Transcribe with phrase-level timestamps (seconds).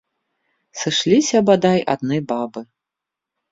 [0.83, 2.67] Сышліся бадай адны бабы.